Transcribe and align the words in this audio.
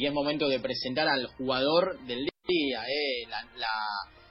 y 0.00 0.06
es 0.06 0.14
momento 0.14 0.48
de 0.48 0.60
presentar 0.60 1.06
al 1.08 1.26
jugador 1.36 2.00
del 2.06 2.24
día, 2.48 2.82
eh, 2.84 3.28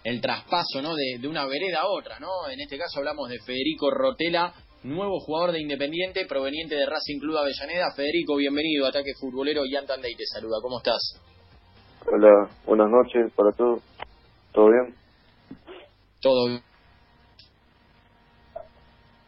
el 0.04 0.20
traspaso 0.20 0.82
¿no? 0.82 0.96
de, 0.96 1.28
una 1.28 1.46
vereda 1.46 1.82
a 1.82 1.88
otra. 1.88 2.20
¿no? 2.20 2.50
En 2.50 2.60
este 2.60 2.76
caso 2.76 2.98
hablamos 2.98 3.30
de 3.30 3.38
Federico 3.46 3.92
Rotela, 3.92 4.52
nuevo 4.82 5.20
jugador 5.20 5.52
de 5.52 5.62
Independiente 5.62 6.26
proveniente 6.26 6.74
de 6.74 6.88
Racing 6.88 7.20
Club 7.20 7.38
Avellaneda. 7.38 7.94
Federico, 7.96 8.36
bienvenido 8.38 8.88
a 8.88 8.90
Ataque 8.90 9.12
Futbolero. 9.20 9.64
y 9.64 9.76
Andey 9.76 10.16
te 10.16 10.26
saluda. 10.26 10.58
¿Cómo 10.60 10.80
estás? 10.80 11.22
Hola, 12.08 12.50
buenas 12.66 12.90
noches 12.90 13.32
para 13.36 13.52
todos. 13.52 13.84
¿Todo 14.52 14.70
bien? 14.72 14.96
Todo 16.20 16.48
bien. 16.48 16.64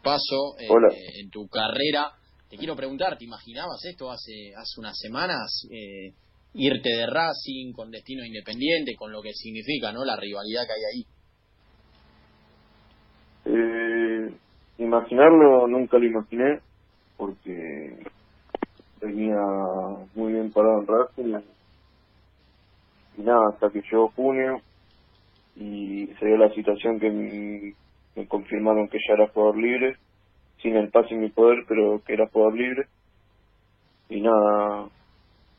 Paso 0.02 0.58
eh, 0.58 1.20
en 1.20 1.30
tu 1.30 1.46
carrera. 1.46 2.10
Te 2.50 2.56
quiero 2.56 2.74
preguntar, 2.74 3.16
¿te 3.16 3.26
imaginabas 3.26 3.84
esto 3.84 4.10
hace, 4.10 4.52
hace 4.56 4.80
unas 4.80 4.98
semanas? 4.98 5.68
Eh, 5.70 6.12
irte 6.54 6.90
de 6.90 7.06
Racing 7.06 7.72
con 7.72 7.90
destino 7.90 8.24
independiente, 8.24 8.94
con 8.96 9.12
lo 9.12 9.22
que 9.22 9.32
significa 9.32 9.92
no 9.92 10.04
la 10.04 10.16
rivalidad 10.16 10.62
que 10.66 10.72
hay 10.72 10.84
ahí. 10.92 11.06
Eh, 13.44 14.34
imaginarlo 14.78 15.66
nunca 15.68 15.98
lo 15.98 16.06
imaginé, 16.06 16.60
porque 17.16 17.98
venía 19.00 19.36
muy 20.14 20.32
bien 20.32 20.52
parado 20.52 20.80
en 20.80 20.86
Racing 20.86 21.52
y 23.16 23.22
nada, 23.22 23.50
hasta 23.52 23.70
que 23.70 23.82
llegó 23.82 24.08
junio 24.10 24.60
y 25.56 26.06
se 26.18 26.26
dio 26.26 26.36
la 26.36 26.52
situación 26.54 26.98
que 26.98 27.10
me, 27.10 28.26
confirmaron 28.26 28.88
que 28.88 28.98
ya 29.06 29.14
era 29.14 29.28
jugador 29.28 29.58
libre, 29.58 29.96
sin 30.62 30.76
el 30.76 30.90
pase 30.90 31.14
en 31.14 31.20
mi 31.20 31.30
poder, 31.30 31.64
pero 31.68 32.02
que 32.04 32.14
era 32.14 32.28
jugador 32.28 32.56
libre. 32.56 32.86
Y 34.08 34.20
nada, 34.20 34.88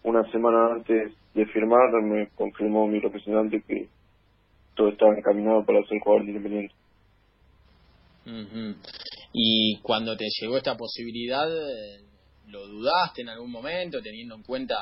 una 0.03 0.29
semana 0.31 0.73
antes 0.73 1.13
de 1.33 1.45
firmar 1.47 1.91
me 2.01 2.29
confirmó 2.35 2.87
mi 2.87 2.99
representante 2.99 3.63
que 3.67 3.87
todo 4.75 4.89
estaba 4.89 5.17
encaminado 5.17 5.65
para 5.65 5.83
ser 5.85 5.99
jugador 5.99 6.27
independiente. 6.27 6.73
Y 9.33 9.79
cuando 9.81 10.15
te 10.15 10.25
llegó 10.39 10.57
esta 10.57 10.75
posibilidad, 10.77 11.47
¿lo 12.47 12.67
dudaste 12.67 13.21
en 13.21 13.29
algún 13.29 13.51
momento, 13.51 14.01
teniendo 14.01 14.35
en 14.35 14.43
cuenta 14.43 14.75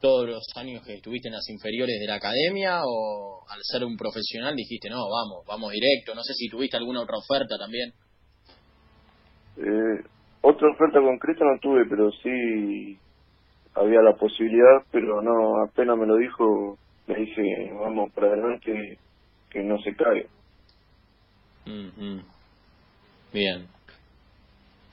todos 0.00 0.28
los 0.28 0.44
años 0.56 0.84
que 0.84 0.94
estuviste 0.94 1.28
en 1.28 1.34
las 1.34 1.48
inferiores 1.48 1.98
de 1.98 2.06
la 2.06 2.16
academia 2.16 2.80
o 2.84 3.42
al 3.48 3.60
ser 3.62 3.84
un 3.84 3.96
profesional 3.96 4.54
dijiste, 4.54 4.90
no, 4.90 4.98
vamos, 5.08 5.46
vamos 5.46 5.72
directo? 5.72 6.14
No 6.14 6.22
sé 6.22 6.34
si 6.34 6.48
tuviste 6.48 6.76
alguna 6.76 7.00
otra 7.00 7.16
oferta 7.16 7.56
también. 7.58 7.92
Eh, 9.56 10.04
otra 10.42 10.70
oferta 10.70 11.00
concreta 11.00 11.44
no 11.44 11.58
tuve, 11.60 11.86
pero 11.88 12.10
sí 12.22 12.98
había 13.74 14.00
la 14.00 14.14
posibilidad, 14.14 14.82
pero 14.90 15.20
no, 15.22 15.62
apenas 15.64 15.96
me 15.98 16.06
lo 16.06 16.16
dijo, 16.16 16.78
me 17.06 17.16
dije, 17.16 17.72
vamos 17.74 18.12
para 18.12 18.28
adelante, 18.28 18.98
que 19.50 19.62
no 19.62 19.78
se 19.78 19.94
caiga. 19.94 20.28
Bien. 23.32 23.66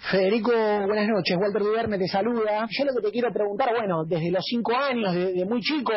Federico, 0.10 0.52
buenas 0.52 1.08
noches. 1.08 1.38
Walter 1.38 1.62
Duverme 1.62 1.98
te 2.00 2.08
saluda. 2.08 2.66
Yo 2.70 2.86
lo 2.86 2.94
que 2.96 3.08
te 3.08 3.12
quiero 3.12 3.32
preguntar, 3.32 3.70
bueno, 3.78 4.04
desde 4.04 4.32
los 4.32 4.44
cinco 4.44 4.74
años, 4.76 5.14
de, 5.14 5.46
muy 5.46 5.62
chico, 5.62 5.94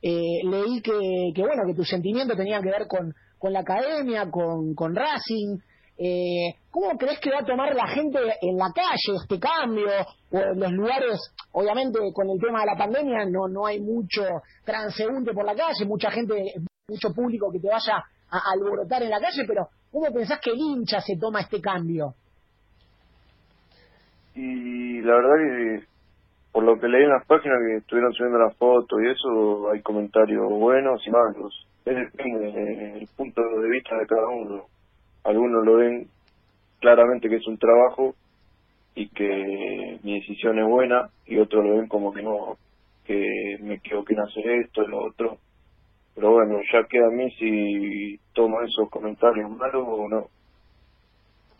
eh, 0.00 0.40
leí 0.44 0.80
que, 0.80 1.32
que, 1.34 1.42
bueno, 1.42 1.62
que 1.66 1.74
tus 1.74 1.88
sentimientos 1.88 2.36
tenían 2.36 2.62
que 2.62 2.70
ver 2.70 2.86
con, 2.86 3.12
con 3.36 3.52
la 3.52 3.60
academia, 3.60 4.30
con, 4.30 4.74
con 4.74 4.94
Racing. 4.94 5.58
Eh, 6.00 6.54
¿Cómo 6.70 6.96
crees 6.96 7.18
que 7.18 7.30
va 7.30 7.40
a 7.40 7.44
tomar 7.44 7.74
la 7.74 7.88
gente 7.88 8.20
en 8.40 8.56
la 8.56 8.70
calle 8.72 9.18
este 9.20 9.40
cambio? 9.40 9.88
O 10.30 10.38
en 10.38 10.60
los 10.60 10.72
lugares, 10.72 11.18
obviamente 11.52 11.98
con 12.14 12.30
el 12.30 12.38
tema 12.38 12.60
de 12.60 12.66
la 12.66 12.76
pandemia 12.76 13.24
no, 13.28 13.48
no 13.48 13.66
hay 13.66 13.80
mucho 13.80 14.22
transeúnte 14.64 15.32
por 15.32 15.44
la 15.44 15.56
calle, 15.56 15.84
mucha 15.86 16.10
gente, 16.10 16.54
mucho 16.88 17.12
público 17.12 17.50
que 17.50 17.58
te 17.58 17.68
vaya 17.68 18.04
a 18.30 18.52
alborotar 18.52 19.02
en 19.02 19.10
la 19.10 19.20
calle, 19.20 19.42
pero 19.46 19.68
¿cómo 19.90 20.06
pensás 20.12 20.38
que 20.40 20.50
el 20.50 20.58
hincha 20.58 21.00
se 21.00 21.16
toma 21.16 21.40
este 21.40 21.60
cambio? 21.60 22.14
Y 24.36 25.00
la 25.00 25.14
verdad 25.14 25.34
que 25.36 25.86
por 26.52 26.62
lo 26.62 26.78
que 26.78 26.86
leí 26.86 27.02
en 27.02 27.10
las 27.10 27.26
páginas 27.26 27.58
que 27.66 27.76
estuvieron 27.78 28.12
subiendo 28.12 28.38
las 28.38 28.56
fotos 28.56 29.00
y 29.02 29.10
eso, 29.10 29.70
hay 29.70 29.82
comentarios 29.82 30.48
buenos 30.48 31.04
y 31.06 31.10
malos. 31.10 31.66
Es 31.84 31.96
depende 31.96 32.52
del 32.52 33.08
punto 33.16 33.42
de 33.42 33.70
vista 33.70 33.96
de 33.96 34.06
cada 34.06 34.28
uno. 34.28 34.64
Algunos 35.24 35.64
lo 35.64 35.76
ven 35.76 36.08
claramente 36.80 37.28
que 37.28 37.36
es 37.36 37.46
un 37.46 37.58
trabajo 37.58 38.14
y 38.94 39.08
que 39.08 39.98
mi 40.02 40.20
decisión 40.20 40.58
es 40.58 40.66
buena 40.66 41.10
y 41.26 41.38
otros 41.38 41.64
lo 41.64 41.76
ven 41.76 41.88
como 41.88 42.12
que 42.12 42.22
no, 42.22 42.56
que 43.04 43.56
me 43.60 43.74
equivoqué 43.74 44.14
en 44.14 44.20
hacer 44.20 44.50
esto 44.64 44.82
y 44.82 44.88
lo 44.88 45.06
otro. 45.06 45.38
Pero 46.14 46.32
bueno, 46.32 46.58
ya 46.72 46.86
queda 46.88 47.06
a 47.06 47.10
mí 47.10 47.30
si 47.32 48.18
tomo 48.34 48.60
esos 48.62 48.90
comentarios 48.90 49.50
malos 49.50 49.84
o 49.86 50.08
no. 50.08 50.26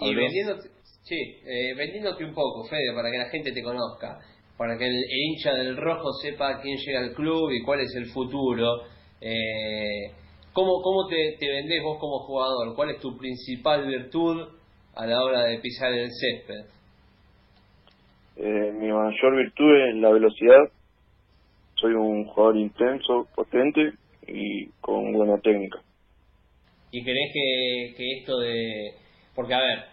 Y 0.00 0.14
vendiéndote, 0.14 0.69
Sí, 1.08 1.40
eh, 1.46 1.75
vendiéndote 1.75 2.22
un 2.22 2.34
poco, 2.34 2.64
Fede, 2.69 2.92
para 2.94 3.10
que 3.10 3.16
la 3.16 3.30
gente 3.30 3.50
te 3.52 3.62
conozca, 3.62 4.19
para 4.58 4.76
que 4.76 4.86
el, 4.86 4.94
hincha 4.94 5.54
del 5.54 5.75
rojo 5.75 6.12
sepa 6.20 6.60
quién 6.60 6.76
llega 6.76 7.00
al 7.00 7.14
club 7.14 7.50
y 7.50 7.62
cuál 7.62 7.80
es 7.80 7.94
el 7.96 8.10
futuro. 8.10 8.82
Eh, 9.19 10.12
¿Cómo, 10.58 10.82
cómo 10.82 11.06
te, 11.06 11.36
te 11.38 11.48
vendés 11.48 11.80
vos 11.84 11.98
como 12.00 12.19
jugador? 12.19 12.74
¿Cuál 12.74 12.91
es 12.91 12.98
tu 12.98 13.16
principal 13.16 13.86
virtud 13.86 14.48
a 14.96 15.06
la 15.06 15.22
hora 15.22 15.44
de 15.44 15.60
pisar 15.60 15.92
el 15.92 16.10
césped? 16.10 16.64
Eh, 18.38 18.72
mi 18.72 18.88
mayor 18.88 19.36
virtud 19.36 19.88
es 19.88 19.94
la 20.02 20.10
velocidad. 20.10 20.64
Soy 21.76 21.92
un 21.92 22.24
jugador 22.24 22.56
intenso, 22.56 23.28
potente 23.36 23.92
y 24.26 24.66
con 24.80 25.12
buena 25.12 25.38
técnica. 25.41 25.78
¿Y 26.90 27.04
crees 27.04 27.32
que, 27.32 27.94
que 27.96 28.19
esto 28.19 28.40
de... 28.40 28.94
Porque, 29.36 29.54
a 29.54 29.60
ver, 29.60 29.84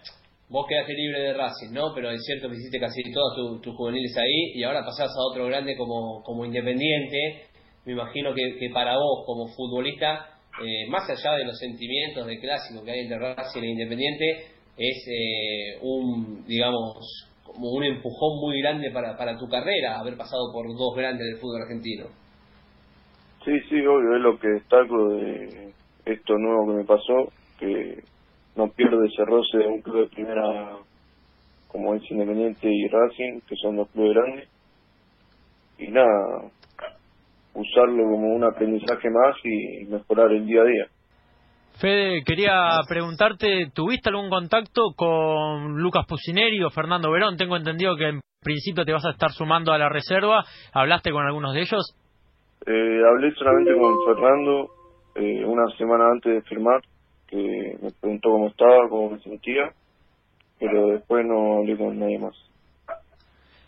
vos 0.50 0.66
quedaste 0.68 0.96
libre 0.96 1.20
de 1.20 1.34
Racing, 1.36 1.74
¿no? 1.74 1.94
Pero 1.94 2.10
es 2.10 2.24
cierto 2.26 2.50
que 2.50 2.56
hiciste 2.56 2.80
casi 2.80 3.04
todos 3.14 3.62
tus 3.62 3.76
juveniles 3.76 4.18
ahí 4.18 4.54
y 4.56 4.64
ahora 4.64 4.84
pasás 4.84 5.12
a 5.12 5.32
otro 5.32 5.46
grande 5.46 5.78
como, 5.78 6.24
como 6.24 6.44
Independiente. 6.44 7.50
Me 7.86 7.92
imagino 7.92 8.34
que, 8.34 8.58
que 8.58 8.72
para 8.74 8.96
vos, 8.96 9.26
como 9.28 9.46
futbolista, 9.50 10.32
eh, 10.64 10.88
más 10.90 11.10
allá 11.10 11.36
de 11.38 11.46
los 11.46 11.58
sentimientos 11.58 12.26
de 12.28 12.40
clásico 12.40 12.84
que 12.84 12.92
hay 12.92 13.00
entre 13.02 13.20
Racing 13.20 13.64
e 13.64 13.72
Independiente, 13.72 14.56
es 14.78 15.08
eh, 15.08 15.80
un, 15.82 16.46
digamos, 16.46 17.30
como 17.44 17.72
un 17.72 17.84
empujón 17.84 18.40
muy 18.42 18.62
grande 18.62 18.92
para, 18.92 19.18
para 19.18 19.38
tu 19.38 19.48
carrera, 19.48 20.00
haber 20.00 20.18
pasado 20.18 20.52
por 20.54 20.68
dos 20.68 20.96
grandes 20.96 21.26
del 21.26 21.38
fútbol 21.38 21.64
argentino. 21.64 22.06
Sí, 23.44 23.52
sí, 23.70 23.86
obvio, 23.86 24.16
es 24.16 24.22
lo 24.22 24.40
que 24.40 24.48
destaco 24.48 25.10
de 25.10 25.74
esto 26.06 26.38
nuevo 26.38 26.68
que 26.68 26.78
me 26.78 26.84
pasó, 26.86 27.32
que 27.60 28.04
no 28.56 28.70
pierde 28.70 29.08
ese 29.08 29.24
roce 29.26 29.58
de 29.58 29.68
un 29.68 29.82
club 29.82 30.02
de 30.02 30.16
primera 30.16 30.78
como 31.68 31.94
es 31.94 32.10
Independiente 32.10 32.70
y 32.72 32.88
Racing, 32.88 33.42
que 33.48 33.56
son 33.58 33.76
dos 33.76 33.90
clubes 33.90 34.14
grandes. 34.14 34.50
Y 35.78 35.88
nada, 35.90 36.50
usarlo 37.56 38.04
como 38.04 38.36
un 38.36 38.44
aprendizaje 38.44 39.10
más 39.10 39.36
y 39.44 39.86
mejorar 39.86 40.32
el 40.32 40.46
día 40.46 40.62
a 40.62 40.66
día. 40.66 40.86
Fede, 41.80 42.24
quería 42.26 42.80
preguntarte, 42.88 43.70
¿tuviste 43.74 44.10
algún 44.10 44.30
contacto 44.30 44.94
con 44.96 45.78
Lucas 45.82 46.06
Pusineri 46.08 46.64
o 46.64 46.70
Fernando 46.70 47.12
Verón? 47.12 47.36
Tengo 47.36 47.58
entendido 47.58 47.98
que 47.98 48.10
en 48.10 48.22
principio 48.42 48.86
te 48.86 48.94
vas 48.94 49.06
a 49.06 49.12
estar 49.12 49.32
sumando 49.32 49.74
a 49.74 49.78
la 49.78 49.90
reserva. 49.90 50.44
¿Hablaste 50.74 51.12
con 51.12 51.26
algunos 51.26 51.54
de 51.54 51.62
ellos? 51.62 51.96
Eh, 52.66 53.02
hablé 53.10 53.34
solamente 53.34 53.74
con 53.74 53.94
Fernando 54.06 54.70
eh, 55.16 55.46
una 55.46 55.68
semana 55.78 56.12
antes 56.12 56.34
de 56.34 56.42
firmar 56.44 56.82
que 57.28 57.78
me 57.82 57.92
preguntó 58.00 58.30
cómo 58.30 58.48
estaba, 58.48 58.88
cómo 58.90 59.12
me 59.12 59.20
sentía, 59.20 59.72
pero 60.60 60.88
después 60.88 61.26
no 61.26 61.58
hablé 61.58 61.78
con 61.78 62.00
nadie 62.00 62.20
más. 62.20 62.36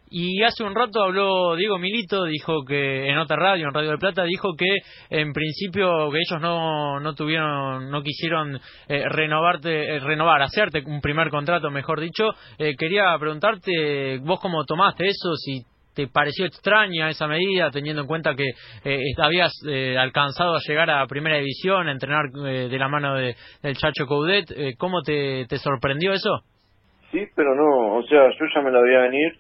Y 0.10 0.42
hace 0.44 0.64
un 0.64 0.74
rato 0.74 1.04
habló 1.04 1.56
Diego 1.56 1.78
Milito, 1.78 2.24
dijo 2.24 2.64
que 2.66 3.10
en 3.10 3.18
otra 3.18 3.36
radio, 3.36 3.68
en 3.68 3.74
Radio 3.74 3.90
del 3.90 4.00
Plata, 4.00 4.24
dijo 4.24 4.56
que 4.58 4.78
en 5.10 5.34
principio 5.34 6.10
que 6.12 6.20
ellos 6.20 6.42
no, 6.42 7.00
no 7.02 7.14
tuvieron, 7.14 7.92
no 7.92 8.02
quisieron 8.02 8.58
eh, 8.88 9.04
renovarte, 9.10 9.96
eh, 9.96 10.00
renovar, 10.00 10.42
hacerte 10.42 10.82
un 10.86 11.02
primer 11.02 11.30
contrato, 11.30 11.70
mejor 11.72 12.00
dicho. 12.00 12.30
Eh, 12.58 12.76
quería 12.78 13.18
preguntarte, 13.20 14.20
vos 14.20 14.40
cómo 14.40 14.64
tomaste 14.66 15.08
eso, 15.08 15.36
si 15.36 15.62
¿Te 15.94 16.06
pareció 16.06 16.46
extraña 16.46 17.10
esa 17.10 17.26
medida, 17.26 17.72
teniendo 17.72 18.04
en 18.04 18.08
cuenta 18.08 18.36
que 18.36 18.46
eh, 18.86 19.00
habías 19.18 19.52
eh, 19.68 19.98
alcanzado 19.98 20.54
a 20.54 20.60
llegar 20.60 20.92
a 20.92 21.08
primera 21.08 21.38
división, 21.38 21.88
a 21.88 21.92
entrenar 21.92 22.30
de 22.30 22.78
la 22.78 22.88
mano 22.88 23.16
de, 23.16 23.36
del 23.64 23.76
Chacho 23.76 24.06
Coudet? 24.06 24.46
¿Cómo 24.78 25.02
te, 25.02 25.48
te 25.50 25.58
sorprendió 25.58 26.14
eso? 26.14 26.42
Sí, 27.12 27.26
pero 27.36 27.56
no, 27.56 27.96
o 27.96 28.04
sea, 28.04 28.30
yo 28.30 28.46
ya 28.54 28.62
me 28.62 28.70
la 28.70 28.80
veía 28.80 29.00
venir, 29.00 29.40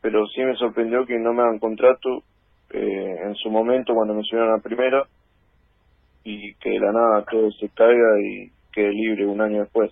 pero 0.00 0.26
sí 0.28 0.40
me 0.42 0.56
sorprendió 0.56 1.06
que 1.06 1.18
no 1.18 1.32
me 1.32 1.42
hagan 1.42 1.58
contrato 1.58 2.22
en 2.72 3.34
su 3.34 3.50
momento 3.50 3.94
cuando 3.94 4.14
me 4.14 4.22
subieron 4.22 4.58
a 4.58 4.62
primera 4.62 5.04
y 6.24 6.54
que 6.54 6.70
de 6.70 6.78
la 6.78 6.92
nada 6.92 7.24
todo 7.30 7.50
se 7.52 7.68
caiga 7.70 8.20
y 8.22 8.50
quede 8.72 8.92
libre 8.92 9.26
un 9.26 9.40
año 9.40 9.60
después. 9.60 9.90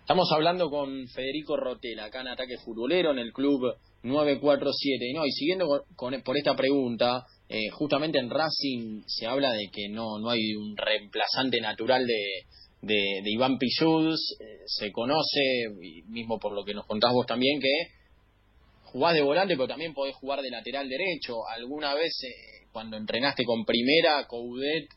Estamos 0.00 0.30
hablando 0.32 0.70
con 0.70 1.08
Federico 1.08 1.56
Rotela, 1.56 2.04
acá 2.04 2.20
en 2.20 2.28
Ataque 2.28 2.58
Futbolero, 2.64 3.10
en 3.10 3.18
el 3.18 3.32
club 3.32 3.74
947. 4.04 5.04
Y, 5.04 5.12
no, 5.12 5.26
y 5.26 5.32
siguiendo 5.32 5.66
con, 5.96 6.14
por 6.22 6.36
esta 6.36 6.54
pregunta, 6.54 7.24
eh, 7.48 7.70
justamente 7.72 8.20
en 8.20 8.30
Racing 8.30 9.02
se 9.04 9.26
habla 9.26 9.50
de 9.50 9.68
que 9.72 9.88
no, 9.90 10.20
no 10.20 10.30
hay 10.30 10.54
un 10.54 10.76
reemplazante 10.76 11.60
natural 11.60 12.06
de, 12.06 12.22
de, 12.82 13.30
Iván 13.32 13.58
Pichuz, 13.58 14.38
eh, 14.38 14.62
se 14.66 14.92
conoce, 14.92 15.70
mismo 16.06 16.38
por 16.38 16.54
lo 16.54 16.64
que 16.64 16.74
nos 16.74 16.86
contás 16.86 17.12
vos 17.12 17.26
también, 17.26 17.60
que 17.60 17.90
jugás 18.96 19.14
de 19.14 19.22
volante, 19.22 19.54
pero 19.56 19.68
también 19.68 19.92
podés 19.92 20.16
jugar 20.16 20.40
de 20.40 20.50
lateral 20.50 20.88
derecho. 20.88 21.34
Alguna 21.54 21.94
vez, 21.94 22.16
eh, 22.24 22.66
cuando 22.72 22.96
entrenaste 22.96 23.44
con 23.44 23.64
primera, 23.64 24.24
Coudet 24.26 24.88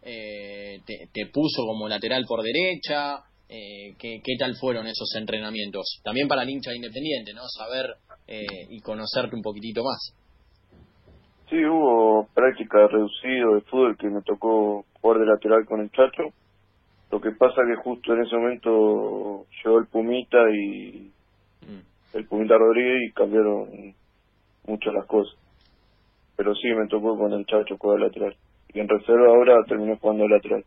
te, 0.00 1.08
te, 1.12 1.26
puso 1.26 1.66
como 1.66 1.88
lateral 1.88 2.24
por 2.26 2.42
derecha. 2.42 3.18
¿qué, 3.48 4.20
¿Qué 4.22 4.36
tal 4.38 4.54
fueron 4.54 4.86
esos 4.86 5.12
entrenamientos? 5.16 6.00
También 6.04 6.28
para 6.28 6.42
el 6.42 6.50
hincha 6.50 6.74
independiente, 6.74 7.32
¿no? 7.34 7.42
Saber 7.48 7.96
y 8.70 8.80
conocerte 8.80 9.34
un 9.34 9.42
poquitito 9.42 9.82
más. 9.82 10.14
Sí, 11.50 11.56
hubo 11.64 12.28
práctica 12.34 12.86
reducido 12.88 13.54
de 13.54 13.62
fútbol 13.62 13.96
que 13.96 14.08
me 14.08 14.20
tocó 14.20 14.84
jugar 15.00 15.18
de 15.18 15.26
lateral 15.26 15.64
con 15.64 15.80
el 15.80 15.90
Chacho. 15.90 16.34
Lo 17.10 17.20
que 17.22 17.30
pasa 17.30 17.62
que 17.66 17.82
justo 17.82 18.12
en 18.12 18.22
ese 18.22 18.36
momento 18.36 19.46
llegó 19.64 19.78
el 19.78 19.86
Pumita 19.86 20.38
y. 20.52 21.10
el 22.14 22.26
Pumita 22.26 22.56
Rodríguez 22.56 23.08
y 23.08 23.12
cambiaron 23.12 23.94
mucho 24.66 24.92
las 24.92 25.06
cosas. 25.06 25.34
Pero 26.36 26.54
sí, 26.54 26.68
me 26.68 26.86
tocó 26.88 27.18
con 27.18 27.32
el 27.32 27.44
Chacho 27.46 27.76
jugar 27.78 28.00
lateral. 28.00 28.36
Y 28.72 28.80
en 28.80 28.88
reserva 28.88 29.28
ahora 29.28 29.56
terminé 29.66 29.96
jugando 29.98 30.28
lateral. 30.28 30.64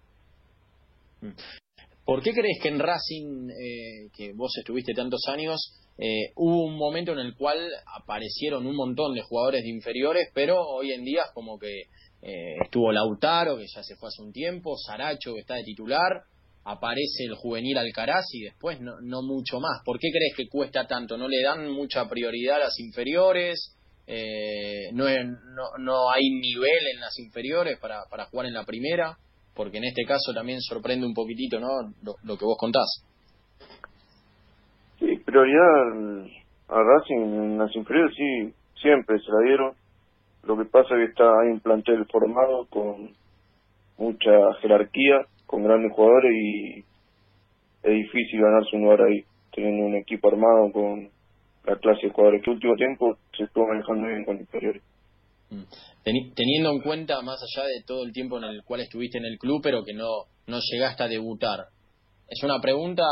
¿Por 2.04 2.22
qué 2.22 2.32
crees 2.34 2.60
que 2.62 2.70
en 2.70 2.80
Racing, 2.80 3.50
eh, 3.50 4.10
que 4.16 4.34
vos 4.34 4.52
estuviste 4.58 4.94
tantos 4.94 5.22
años, 5.32 5.78
eh, 5.98 6.32
hubo 6.36 6.66
un 6.66 6.78
momento 6.78 7.12
en 7.14 7.20
el 7.20 7.36
cual 7.36 7.60
aparecieron 8.02 8.66
un 8.66 8.76
montón 8.76 9.14
de 9.14 9.22
jugadores 9.22 9.62
de 9.62 9.70
inferiores, 9.70 10.30
pero 10.34 10.60
hoy 10.60 10.92
en 10.92 11.04
día 11.04 11.22
es 11.28 11.32
como 11.34 11.60
que 11.60 11.84
eh, 12.24 12.56
estuvo 12.64 12.92
Lautaro, 12.92 13.58
que 13.58 13.66
ya 13.68 13.84
se 13.84 13.96
fue 13.96 14.10
hace 14.10 14.24
un 14.24 14.32
tiempo, 14.32 14.76
Saracho, 14.78 15.34
que 15.36 15.42
está 15.42 15.56
de 15.56 15.64
titular, 15.64 16.24
aparece 16.64 17.26
el 17.26 17.36
juvenil 17.36 17.78
Alcaraz 17.78 18.26
y 18.34 18.44
después 18.44 18.80
no, 18.82 19.02
no 19.02 19.22
mucho 19.22 19.60
más. 19.60 19.82
¿Por 19.84 20.00
qué 20.00 20.10
crees 20.12 20.36
que 20.36 20.48
cuesta 20.48 20.86
tanto? 20.86 21.18
¿No 21.18 21.28
le 21.28 21.42
dan 21.44 21.70
mucha 21.72 22.08
prioridad 22.08 22.58
a 22.58 22.66
las 22.66 22.80
inferiores? 22.80 23.76
Eh, 24.08 24.92
no, 24.94 25.06
no, 25.06 25.78
no 25.80 26.12
hay 26.12 26.30
nivel 26.30 26.88
en 26.94 27.00
las 27.00 27.18
inferiores 27.20 27.80
para, 27.80 28.04
para 28.10 28.26
jugar 28.26 28.48
en 28.48 28.54
la 28.54 28.66
primera? 28.66 29.18
Porque 29.56 29.78
en 29.78 29.86
este 29.86 30.04
caso 30.06 30.34
también 30.34 30.60
sorprende 30.62 31.06
un 31.06 31.14
poquitito 31.14 31.60
¿no? 31.60 31.68
lo 32.24 32.38
que 32.38 32.46
vos 32.46 32.58
contás. 32.60 33.06
Sí, 35.00 35.18
prioridad 35.26 36.26
a 36.70 36.82
Racing 36.82 37.18
en 37.18 37.58
las 37.58 37.76
inferiores 37.76 38.16
sí, 38.16 38.54
siempre 38.82 39.20
se 39.20 39.32
la 39.32 39.40
dieron. 39.46 39.74
Lo 40.44 40.58
que 40.58 40.66
pasa 40.66 40.96
es 40.96 41.06
que 41.06 41.12
está 41.12 41.24
hay 41.42 41.50
un 41.50 41.60
plantel 41.60 42.06
formado 42.06 42.66
con 42.70 43.12
mucha 43.98 44.32
jerarquía, 44.62 45.26
con 45.52 45.64
grandes 45.64 45.92
jugadores 45.94 46.32
y 46.34 46.80
es 47.84 47.94
difícil 47.94 48.42
ganarse 48.42 48.76
un 48.76 48.84
lugar 48.84 49.02
ahí, 49.02 49.24
teniendo 49.54 49.86
un 49.86 49.96
equipo 49.96 50.30
armado 50.30 50.72
con 50.72 51.10
la 51.66 51.76
clase 51.78 52.08
de 52.08 52.14
jugadores 52.14 52.42
que 52.44 52.50
último 52.50 52.76
tiempo 52.76 53.18
se 53.38 53.44
estuvo 53.44 53.68
manejando 53.68 54.08
bien 54.08 54.26
con 54.26 54.40
inferiores. 54.40 54.82
Mm. 55.50 55.64
Teniendo 56.34 56.72
en 56.72 56.82
cuenta, 56.82 57.22
más 57.22 57.38
allá 57.44 57.68
de 57.68 57.84
todo 57.86 58.06
el 58.06 58.14
tiempo 58.14 58.38
en 58.38 58.46
el 58.46 58.64
cual 58.64 58.82
estuviste 58.82 59.18
en 59.18 59.26
el 59.26 59.38
club, 59.38 59.60
pero 59.62 59.84
que 59.84 59.94
no, 59.94 60.26
no 60.48 60.60
llegaste 60.72 61.04
a 61.04 61.08
debutar, 61.08 61.60
es 62.32 62.42
una 62.44 62.62
pregunta, 62.62 63.04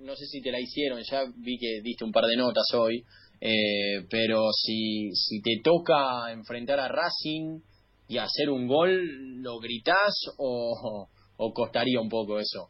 no 0.00 0.14
sé 0.14 0.26
si 0.26 0.42
te 0.42 0.52
la 0.52 0.60
hicieron, 0.60 1.00
ya 1.10 1.22
vi 1.34 1.56
que 1.58 1.80
diste 1.82 2.04
un 2.04 2.12
par 2.12 2.26
de 2.26 2.36
notas 2.36 2.66
hoy, 2.74 3.02
eh, 3.40 4.04
pero 4.10 4.52
si, 4.52 5.10
si 5.14 5.40
te 5.40 5.62
toca 5.64 6.30
enfrentar 6.30 6.78
a 6.78 6.88
Racing 6.88 7.60
y 8.06 8.18
hacer 8.18 8.50
un 8.50 8.66
gol, 8.66 9.40
¿lo 9.40 9.58
gritás 9.60 10.12
o, 10.36 11.08
o 11.42 11.54
costaría 11.54 11.98
un 11.98 12.10
poco 12.10 12.38
eso? 12.38 12.68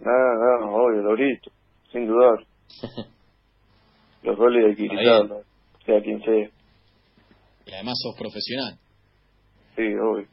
No, 0.00 0.10
no, 0.10 0.74
obvio, 0.74 1.02
lo 1.02 1.14
grito, 1.14 1.52
sin 1.92 2.06
dudar. 2.06 2.44
Los 4.24 4.36
goles 4.36 4.76
hay 4.76 4.88
que 4.88 4.96
sea 5.86 6.02
quien 6.02 6.20
sea. 6.20 6.50
Y 7.66 7.72
además 7.72 7.94
sos 8.02 8.16
profesional. 8.18 8.76
Sí, 9.76 9.82
obvio. 10.02 10.26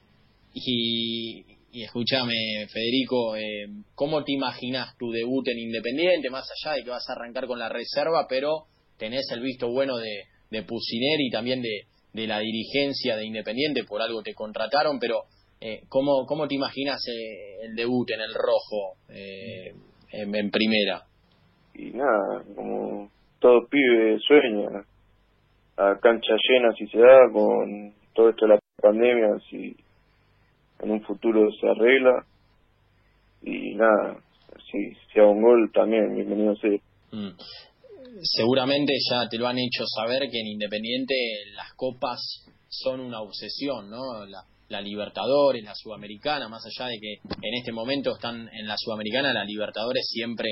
Y, 0.54 1.46
y 1.72 1.84
escúchame, 1.84 2.66
Federico, 2.74 3.36
eh, 3.36 3.68
¿cómo 3.94 4.24
te 4.24 4.34
imaginas 4.34 4.98
tu 4.98 5.12
debut 5.12 5.48
en 5.48 5.60
Independiente, 5.60 6.32
más 6.32 6.50
allá 6.50 6.76
de 6.76 6.84
que 6.84 6.90
vas 6.90 7.08
a 7.08 7.14
arrancar 7.14 7.46
con 7.46 7.60
la 7.60 7.70
reserva, 7.70 8.26
pero 8.28 8.66
tenés 8.98 9.30
el 9.32 9.42
visto 9.42 9.70
bueno 9.72 9.98
de, 9.98 10.24
de 10.50 10.66
y 11.20 11.30
también 11.30 11.62
de, 11.62 11.84
de 12.14 12.28
la 12.28 12.40
dirigencia 12.40 13.16
de 13.16 13.26
Independiente, 13.26 13.84
por 13.84 14.02
algo 14.02 14.24
te 14.24 14.34
contrataron, 14.34 14.98
pero 15.00 15.26
eh, 15.60 15.82
¿cómo, 15.90 16.26
¿cómo 16.28 16.48
te 16.48 16.56
imaginas 16.56 17.02
eh, 17.08 17.66
el 17.66 17.76
debut 17.76 18.10
en 18.12 18.22
el 18.22 18.34
rojo 18.34 18.98
eh, 19.10 19.74
en, 20.12 20.52
primera? 20.52 21.04
Y 21.74 21.92
nada, 21.92 22.44
como 22.56 23.10
todo 23.40 23.68
pibe 23.68 24.20
sueña, 24.20 24.86
a 25.78 26.00
cancha 26.00 26.34
llena 26.48 26.74
si 26.78 26.88
se 26.88 27.00
da, 27.00 27.32
con 27.32 27.94
todo 28.14 28.30
esto 28.30 28.46
de 28.46 28.54
la 28.54 28.60
pandemia, 28.82 29.40
si 29.50 29.76
en 30.80 30.92
un 30.92 31.02
futuro 31.02 31.50
se 31.60 31.68
arregla 31.68 32.26
y 33.42 33.76
nada, 33.76 34.18
si, 34.72 34.94
si 35.12 35.20
hago 35.20 35.32
un 35.32 35.42
gol 35.42 35.72
también, 35.74 36.16
bienvenido 36.16 36.56
sea. 36.58 36.80
Mm. 37.12 37.36
Seguramente 38.22 38.94
ya 39.12 39.28
te 39.30 39.38
lo 39.38 39.48
han 39.48 39.58
hecho 39.58 39.86
saber 39.86 40.30
que 40.32 40.40
en 40.40 40.48
Independiente 40.48 41.16
las 41.56 41.74
copas 41.76 42.46
son 42.70 43.00
una 43.00 43.22
obsesión, 43.22 43.90
¿no? 43.90 44.26
La, 44.26 44.44
la 44.70 44.82
Libertadores, 44.82 45.64
la 45.64 45.76
Sudamericana, 45.76 46.50
más 46.50 46.64
allá 46.66 46.90
de 46.90 47.00
que 47.00 47.14
en 47.14 47.54
este 47.54 47.72
momento 47.72 48.16
están 48.16 48.50
en 48.52 48.68
la 48.68 48.76
Sudamericana, 48.78 49.34
la 49.34 49.46
Libertadores 49.46 50.08
siempre 50.10 50.50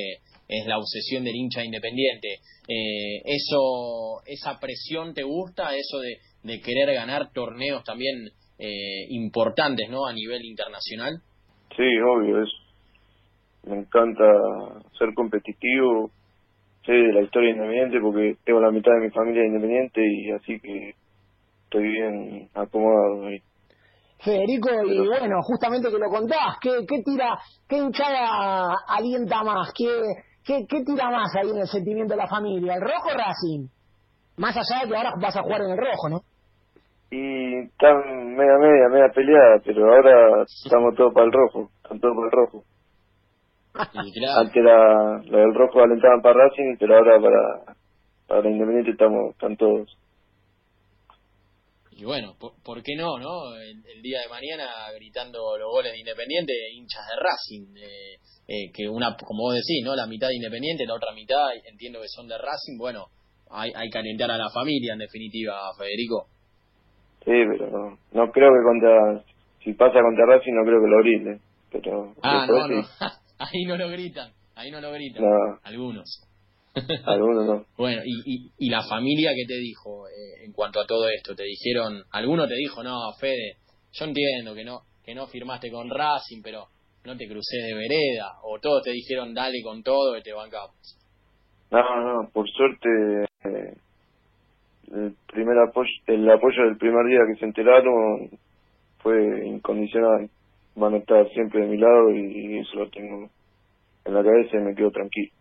es 0.48 0.66
la 0.68 0.78
obsesión 0.78 1.24
del 1.24 1.36
hincha 1.36 1.64
independiente. 1.64 2.40
Eh, 2.68 3.22
eso, 3.26 4.22
esa 4.26 4.60
presión 4.60 5.14
te 5.14 5.24
gusta, 5.24 5.76
eso 5.76 6.00
de, 6.00 6.62
querer 6.62 6.94
ganar 6.94 7.32
torneos 7.34 7.84
también 7.84 8.16
eh, 8.60 9.06
importantes 9.10 9.90
¿no? 9.90 10.06
a 10.06 10.14
nivel 10.14 10.46
internacional. 10.46 11.22
Sí, 11.76 11.84
obvio, 11.84 12.44
es 12.44 12.50
me 13.66 13.78
encanta 13.78 14.24
ser 14.98 15.14
competitivo, 15.14 16.12
sé 16.86 16.92
de 16.92 17.14
la 17.14 17.22
historia 17.22 17.50
independiente 17.50 18.00
porque 18.00 18.36
tengo 18.46 18.60
la 18.60 18.72
mitad 18.72 18.92
de 18.94 19.06
mi 19.06 19.10
familia 19.10 19.46
independiente 19.46 20.02
y 20.06 20.32
así 20.32 20.60
que 20.60 20.94
estoy 21.64 21.84
bien 21.84 22.50
acomodado. 22.54 23.28
Federico, 24.24 24.70
y 24.86 25.08
bueno, 25.08 25.42
justamente 25.44 25.90
que 25.90 26.00
lo 26.00 26.10
contás, 26.10 26.58
¿qué, 26.62 26.86
qué 26.88 27.02
tira, 27.04 27.38
qué 27.68 27.78
hinchada 27.78 28.74
alienta 28.88 29.44
más? 29.44 29.72
¿Qué, 29.78 29.88
qué, 30.44 30.66
¿Qué 30.68 30.84
tira 30.84 31.10
más 31.12 31.36
ahí 31.36 31.50
en 31.50 31.58
el 31.58 31.68
sentimiento 31.68 32.14
de 32.14 32.22
la 32.22 32.28
familia? 32.28 32.76
¿El 32.76 32.82
rojo 32.82 33.10
o 33.14 33.18
Racing? 33.18 33.68
Más 34.38 34.56
allá 34.56 34.84
de 34.84 34.90
que 34.90 34.98
ahora 34.98 35.14
vas 35.22 35.36
a 35.36 35.42
jugar 35.42 35.62
en 35.62 35.72
el 35.72 35.78
rojo, 35.78 36.10
¿no? 36.10 36.22
y 37.12 37.66
están 37.66 38.36
media 38.36 38.58
media, 38.58 38.90
media 38.90 39.10
peleada, 39.14 39.60
pero 39.64 39.94
ahora 39.94 40.44
estamos 40.44 40.96
todos 40.96 41.14
para 41.14 41.26
el 41.26 41.32
rojo, 41.32 41.70
están 41.84 42.00
todos 42.00 42.16
para 42.16 42.28
el 42.28 42.32
rojo. 42.32 42.64
Antes 44.40 44.64
la, 44.64 45.22
lo 45.26 45.38
del 45.38 45.54
rojo 45.54 45.82
alentaban 45.82 46.22
para 46.22 46.46
Racing, 46.46 46.78
pero 46.80 46.96
ahora 46.96 47.20
para, 47.20 47.78
para 48.28 48.50
Independiente 48.50 48.92
estamos, 48.92 49.32
están 49.32 49.56
todos. 49.58 49.98
Y 51.98 52.04
bueno, 52.04 52.36
¿por, 52.38 52.84
qué 52.84 52.94
no, 52.98 53.18
no? 53.18 53.56
El, 53.56 54.02
día 54.02 54.20
de 54.20 54.28
mañana 54.28 54.68
gritando 54.96 55.58
los 55.58 55.72
goles 55.72 55.94
de 55.94 56.00
Independiente, 56.00 56.52
hinchas 56.74 57.08
de 57.08 57.16
Racing, 57.16 57.78
eh, 57.78 58.20
eh, 58.48 58.72
que 58.74 58.90
una, 58.90 59.16
como 59.16 59.44
vos 59.44 59.56
decís, 59.56 59.82
¿no? 59.84 59.96
La 59.96 60.06
mitad 60.06 60.28
de 60.28 60.36
Independiente, 60.36 60.86
la 60.86 60.96
otra 60.96 61.14
mitad 61.14 61.56
entiendo 61.72 62.02
que 62.02 62.10
son 62.10 62.28
de 62.28 62.38
Racing, 62.38 62.78
bueno, 62.78 63.06
hay, 63.50 63.72
hay 63.74 63.90
que 63.90 63.98
alentar 63.98 64.30
a 64.30 64.38
la 64.38 64.50
familia 64.50 64.94
en 64.94 65.00
definitiva, 65.00 65.56
Federico. 65.78 66.28
Sí, 67.24 67.32
pero 67.32 67.98
no, 68.12 68.32
creo 68.32 68.50
que 68.52 68.64
contra, 68.64 69.24
si 69.64 69.72
pasa 69.74 70.02
contra 70.02 70.26
Racing 70.26 70.52
no 70.52 70.66
creo 70.66 70.82
que 70.82 70.92
lo 70.92 71.00
griten. 71.00 71.42
Pero 71.72 72.14
ah, 72.22 72.46
no, 72.46 72.68
no. 72.68 72.84
ahí 73.40 73.64
no 73.66 73.78
lo 73.78 73.88
gritan, 73.88 74.32
ahí 74.56 74.70
no 74.70 74.82
lo 74.82 74.92
gritan. 74.92 75.24
Algunos. 75.64 76.28
Algunos 77.06 77.46
no. 77.46 77.66
bueno, 77.78 78.02
y, 78.06 78.22
y, 78.26 78.52
y, 78.58 78.70
la 78.70 78.84
familia 78.84 79.32
qué 79.36 79.46
te 79.48 79.58
dijo 79.58 80.08
eh, 80.08 80.46
en 80.46 80.52
cuanto 80.52 80.82
a 80.82 80.86
todo 80.86 81.08
esto? 81.10 81.34
¿Te 81.36 81.44
dijeron, 81.44 82.04
alguno 82.12 82.48
te 82.48 82.56
dijo, 82.56 82.84
no, 82.84 83.14
Fede, 83.20 83.58
yo 83.94 84.06
entiendo 84.06 84.54
que 84.54 84.66
no 84.66 84.82
que 85.06 85.14
no 85.14 85.28
firmaste 85.28 85.70
con 85.72 85.90
Racing, 85.90 86.42
pero 86.44 86.66
no 87.06 87.16
te 87.16 87.28
crucé 87.28 87.58
de 87.58 87.76
vereda? 87.76 88.40
¿O 88.44 88.60
todos 88.60 88.82
te 88.84 88.92
dijeron, 88.92 89.34
dale 89.34 89.62
con 89.64 89.84
todo 89.84 90.18
y 90.18 90.24
te 90.24 90.34
bancamos? 90.34 90.76
No, 91.72 91.80
no, 91.80 92.30
por 92.32 92.50
suerte 92.50 92.90
eh, 93.46 93.78
el 94.92 95.16
primer 95.32 95.58
apoyo, 95.60 95.90
el 96.08 96.30
apoyo 96.30 96.64
del 96.64 96.78
primer 96.78 97.06
día 97.06 97.20
que 97.32 97.40
se 97.40 97.46
enteraron 97.46 98.32
fue 99.00 99.48
incondicional. 99.48 100.30
Van 100.76 100.96
a 100.96 100.98
estar 100.98 101.30
siempre 101.30 101.62
de 101.62 101.68
mi 101.68 101.78
lado 101.78 102.12
y 102.12 102.58
eso 102.60 102.76
lo 102.76 102.90
tengo 102.90 103.30
en 104.06 104.14
la 104.14 104.24
cabeza 104.24 104.58
y 104.58 104.60
me 104.60 104.76
quedo 104.76 104.92
tranquilo. 104.92 105.32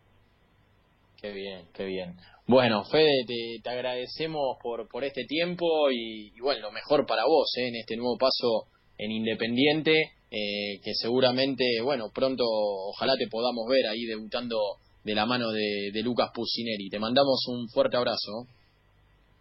Qué 1.25 1.33
bien, 1.33 1.63
qué 1.73 1.87
bien. 1.87 2.17
Bueno, 2.47 2.85
Fede, 2.85 3.25
te, 3.63 3.71
agradecemos 3.71 4.59
por, 4.63 4.87
por 4.89 5.05
este 5.05 5.25
tiempo 5.25 5.91
y, 5.91 6.39
bueno, 6.39 6.67
lo 6.67 6.71
mejor 6.71 7.07
para 7.07 7.25
vos 7.25 7.51
¿eh? 7.57 7.69
en 7.69 7.77
este 7.77 7.97
nuevo 7.97 8.19
paso 8.19 8.65
en 8.99 9.11
Independiente, 9.11 9.93
eh, 10.31 10.81
que 10.85 10.93
seguramente, 10.93 11.65
bueno, 11.83 12.11
pronto 12.15 12.45
ojalá 12.45 13.15
te 13.17 13.27
podamos 13.31 13.65
ver 13.71 13.87
ahí 13.91 14.05
debutando 14.05 14.59
de 15.03 15.15
la 15.15 15.25
mano 15.25 15.51
de, 15.51 15.93
de 15.95 16.03
Lucas 16.03 16.29
Pusineri. 16.35 16.91
Te 16.91 16.99
mandamos 16.99 17.43
un 17.49 17.71
fuerte 17.71 17.97
abrazo. 17.97 18.45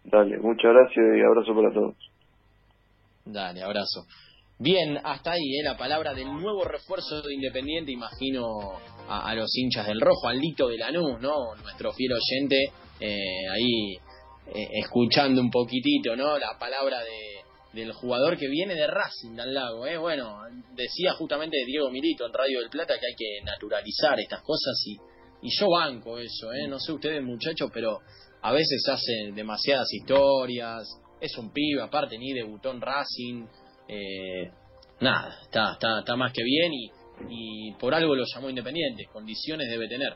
Dale, 0.05 0.37
muchas 0.37 0.71
gracias 0.71 1.05
y 1.17 1.21
abrazo 1.21 1.53
para 1.53 1.73
todos. 1.73 1.97
Dale, 3.25 3.61
abrazo. 3.61 4.05
Bien, 4.63 4.97
hasta 5.03 5.33
ahí, 5.33 5.57
¿eh? 5.59 5.61
la 5.61 5.75
palabra 5.75 6.13
del 6.13 6.27
nuevo 6.27 6.63
refuerzo 6.63 7.21
de 7.21 7.33
Independiente, 7.33 7.91
imagino 7.91 8.79
a, 9.09 9.35
los 9.35 9.53
hinchas 9.57 9.87
del 9.87 9.99
Rojo, 9.99 10.29
al 10.29 10.37
Lito 10.37 10.69
de 10.69 10.77
Lanús, 10.77 11.19
¿no? 11.19 11.53
Nuestro 11.61 11.91
fiel 11.91 12.13
oyente, 12.13 12.71
eh, 12.97 13.49
ahí 13.51 13.95
eh, 14.55 14.69
escuchando 14.81 15.41
un 15.41 15.51
poquitito, 15.51 16.15
¿no? 16.15 16.37
La 16.37 16.57
palabra 16.57 17.01
de, 17.03 17.41
del 17.73 17.91
jugador 17.91 18.37
que 18.37 18.47
viene 18.47 18.73
de 18.73 18.87
Racing 18.87 19.37
al 19.37 19.53
lago, 19.53 19.85
¿eh? 19.85 19.97
Bueno, 19.97 20.39
decía 20.73 21.11
justamente 21.11 21.57
Diego 21.65 21.89
Milito 21.89 22.25
en 22.25 22.31
Radio 22.31 22.61
del 22.61 22.69
Plata 22.69 22.93
que 22.97 23.07
hay 23.07 23.15
que 23.17 23.43
naturalizar 23.43 24.17
estas 24.17 24.43
cosas 24.43 24.81
y, 24.85 24.93
y 25.45 25.49
yo 25.59 25.71
banco 25.71 26.17
eso, 26.19 26.53
¿eh? 26.53 26.69
No 26.69 26.79
sé 26.79 26.93
ustedes 26.93 27.21
muchachos, 27.21 27.69
pero 27.73 27.99
a 28.41 28.53
veces 28.53 28.81
hacen 28.87 29.35
demasiadas 29.35 29.91
historias, 29.91 30.87
es 31.19 31.37
un 31.37 31.51
pibe, 31.51 31.81
aparte 31.81 32.17
ni 32.17 32.31
debutó 32.31 32.71
en 32.71 32.79
Racing, 32.79 33.45
eh, 33.87 34.51
nada, 35.01 35.39
está, 35.43 35.73
está, 35.73 35.99
está 35.99 36.15
más 36.15 36.31
que 36.33 36.43
bien 36.43 36.73
y, 36.73 36.91
y 37.29 37.71
por 37.73 37.93
algo 37.93 38.15
lo 38.15 38.25
llamó 38.25 38.49
Independiente, 38.49 39.05
condiciones 39.11 39.67
debe 39.69 39.87
tener. 39.87 40.15